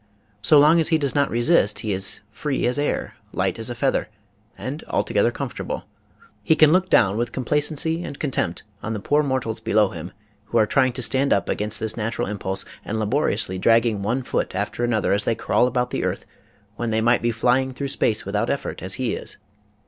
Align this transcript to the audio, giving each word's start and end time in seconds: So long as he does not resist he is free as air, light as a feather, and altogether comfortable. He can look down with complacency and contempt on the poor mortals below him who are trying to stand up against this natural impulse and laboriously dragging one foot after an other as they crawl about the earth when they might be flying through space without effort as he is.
So 0.41 0.57
long 0.57 0.79
as 0.79 0.87
he 0.87 0.97
does 0.97 1.13
not 1.13 1.29
resist 1.29 1.81
he 1.81 1.93
is 1.93 2.21
free 2.31 2.65
as 2.65 2.79
air, 2.79 3.13
light 3.33 3.59
as 3.59 3.69
a 3.69 3.75
feather, 3.75 4.09
and 4.57 4.83
altogether 4.87 5.29
comfortable. 5.29 5.83
He 6.41 6.55
can 6.55 6.71
look 6.71 6.89
down 6.89 7.17
with 7.17 7.31
complacency 7.31 8.01
and 8.03 8.17
contempt 8.17 8.63
on 8.81 8.93
the 8.93 8.99
poor 8.99 9.21
mortals 9.21 9.59
below 9.59 9.89
him 9.89 10.11
who 10.45 10.57
are 10.57 10.65
trying 10.65 10.93
to 10.93 11.03
stand 11.03 11.31
up 11.31 11.47
against 11.49 11.79
this 11.79 11.95
natural 11.95 12.27
impulse 12.27 12.65
and 12.83 12.99
laboriously 12.99 13.59
dragging 13.59 14.01
one 14.01 14.23
foot 14.23 14.55
after 14.55 14.83
an 14.83 14.91
other 14.91 15.13
as 15.13 15.23
they 15.23 15.35
crawl 15.35 15.67
about 15.67 15.91
the 15.91 16.03
earth 16.03 16.25
when 16.77 16.89
they 16.89 16.99
might 17.01 17.21
be 17.21 17.29
flying 17.29 17.71
through 17.71 17.89
space 17.89 18.25
without 18.25 18.49
effort 18.49 18.81
as 18.81 18.95
he 18.95 19.13
is. 19.13 19.37